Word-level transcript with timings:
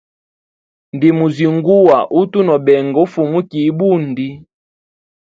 Ndimuzinguwa 0.95 1.97
utu 2.19 2.39
no 2.47 2.55
benga 2.65 2.97
ufuma 3.05 3.29
mu 3.33 3.39
kii 3.49 3.67
ibundi. 3.71 4.27